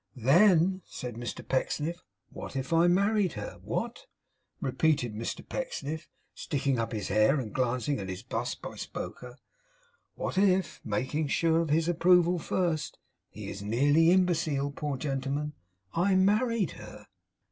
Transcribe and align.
'Then,' 0.15 0.81
said 0.87 1.13
Mr 1.13 1.47
Pecksniff 1.47 2.03
'what 2.31 2.55
if 2.55 2.73
I 2.73 2.87
married 2.87 3.33
her! 3.33 3.59
What,' 3.63 4.07
repeated 4.59 5.13
Mr 5.13 5.47
Pecksniff, 5.47 6.09
sticking 6.33 6.79
up 6.79 6.91
his 6.91 7.09
hair 7.09 7.39
and 7.39 7.53
glancing 7.53 7.99
at 7.99 8.09
his 8.09 8.23
bust 8.23 8.63
by 8.63 8.77
Spoker; 8.77 9.37
'what 10.15 10.39
if, 10.39 10.81
making 10.83 11.27
sure 11.27 11.61
of 11.61 11.69
his 11.69 11.87
approval 11.87 12.39
first 12.39 12.97
he 13.29 13.47
is 13.47 13.61
nearly 13.61 14.09
imbecile, 14.09 14.71
poor 14.71 14.97
gentleman 14.97 15.53
I 15.93 16.15
married 16.15 16.71
her! 16.71 17.05